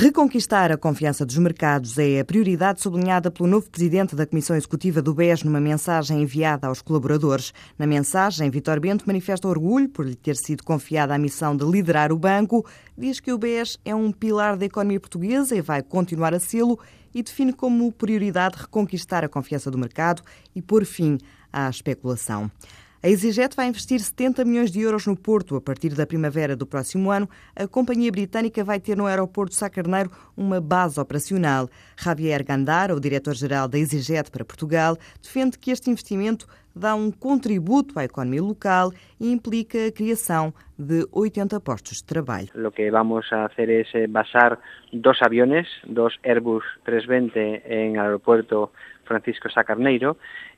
[0.00, 5.02] Reconquistar a confiança dos mercados é a prioridade sublinhada pelo novo presidente da Comissão Executiva
[5.02, 7.52] do BES numa mensagem enviada aos colaboradores.
[7.76, 12.12] Na mensagem, Vitor Bento manifesta orgulho por lhe ter sido confiada a missão de liderar
[12.12, 12.64] o banco,
[12.96, 16.78] diz que o BES é um pilar da economia portuguesa e vai continuar a sê-lo
[17.12, 20.22] e define como prioridade reconquistar a confiança do mercado
[20.54, 21.18] e pôr fim
[21.52, 22.48] à especulação.
[23.00, 25.54] A EasyJet vai investir 70 milhões de euros no Porto.
[25.54, 29.56] A partir da primavera do próximo ano, a companhia britânica vai ter no aeroporto de
[29.56, 31.70] Sacarneiro uma base operacional.
[31.96, 36.48] Javier Gandara, o diretor-geral da EasyJet para Portugal, defende que este investimento
[36.78, 42.48] dá um contributo à economia local e implica a criação de 80 postos de trabalho.
[42.54, 44.58] O que vamos a fazer é eh, basar
[44.92, 48.70] dois aviões, dois Airbus 320 em aeroporto
[49.04, 50.16] Francisco Sacarneiro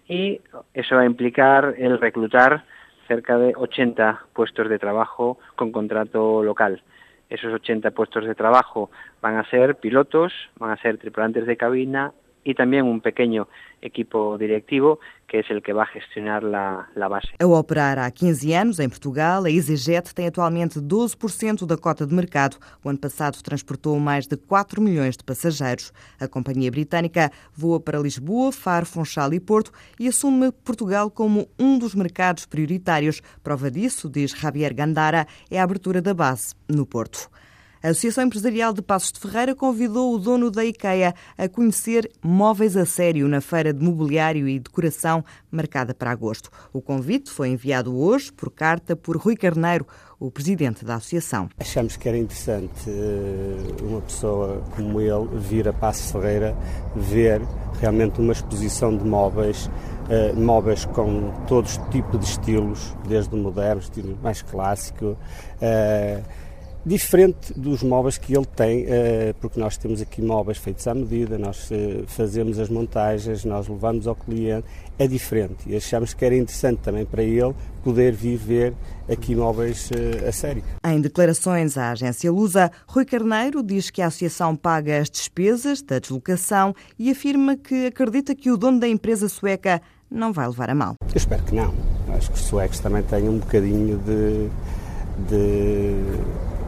[0.09, 0.41] y
[0.75, 2.65] eso va a implicar el reclutar
[3.09, 6.83] cerca de 80 puestos de trabajo con contrato local.
[7.29, 8.91] Esos 80 puestos de trabajo
[9.23, 12.13] van a ser pilotos, van a ser tripulantes de cabina
[12.45, 13.47] e também um pequeno
[13.83, 14.99] equipo diretivo
[15.31, 17.29] que é o que vai gestionar a, a base.
[17.39, 22.13] A operar há 15 anos em Portugal, a EasyJet tem atualmente 12% da cota de
[22.13, 22.57] mercado.
[22.85, 25.93] O ano passado transportou mais de 4 milhões de passageiros.
[26.19, 31.79] A companhia britânica voa para Lisboa, Faro, Funchal e Porto e assume Portugal como um
[31.79, 33.21] dos mercados prioritários.
[33.41, 37.31] Prova disso, diz Javier Gandara, é a abertura da base no Porto.
[37.83, 42.77] A Associação Empresarial de Passos de Ferreira convidou o dono da IKEA a conhecer móveis
[42.77, 46.51] a sério na feira de mobiliário e decoração marcada para agosto.
[46.75, 49.87] O convite foi enviado hoje por carta por Rui Carneiro,
[50.19, 51.49] o presidente da associação.
[51.59, 56.55] Achamos que era interessante eh, uma pessoa como ele vir a Passos Ferreira
[56.95, 57.41] ver
[57.81, 59.71] realmente uma exposição de móveis
[60.11, 65.17] Uh, móveis com todos os tipos de estilos, desde o moderno, estilo mais clássico,
[65.63, 66.25] uh,
[66.85, 71.39] diferente dos móveis que ele tem, eh, porque nós temos aqui móveis feitos à medida,
[71.39, 74.67] nós eh, fazemos as montagens, nós levamos ao cliente,
[74.99, 77.55] é diferente e achamos que era interessante também para ele
[77.85, 78.75] poder viver
[79.11, 80.63] aqui móveis eh, a sério.
[80.85, 85.99] Em declarações à agência Lusa, Rui Carneiro diz que a associação paga as despesas da
[85.99, 90.75] deslocação e afirma que acredita que o dono da empresa sueca não vai levar a
[90.75, 90.95] mal.
[91.03, 91.75] Eu espero que não.
[92.17, 94.49] Acho que os suecos também têm um bocadinho de,
[95.29, 96.60] de de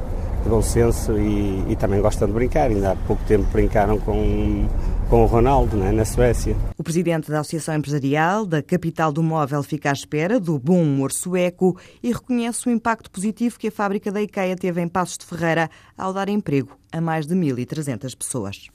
[0.52, 2.70] bom senso e, e, também gostam de brincar.
[2.70, 4.68] Ainda há pouco tempo brincaram com,
[5.08, 6.54] com o Ronaldo né, na Suécia.
[6.76, 11.10] O presidente da Associação Empresarial da Capital do Móvel fica à espera do bom humor
[11.10, 15.24] sueco e reconhece o impacto positivo que a fábrica da IKEA teve em Passos de
[15.24, 18.69] Ferreira ao dar emprego a mais de 1.300 pessoas.